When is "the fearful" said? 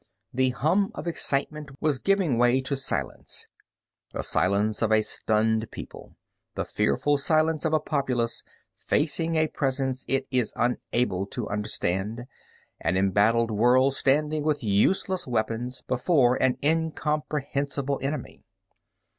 6.55-7.19